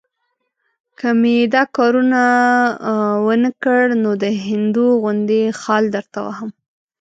که 0.97 1.07
مې 1.21 1.35
دا 1.55 1.63
کار 1.75 1.93
ونه 3.29 3.51
کړ، 3.63 3.83
نو 4.03 4.11
د 4.23 4.25
هندو 4.45 4.85
غوندې 5.01 5.41
خال 5.61 5.83
درته 5.95 6.19
وهم. 6.25 6.49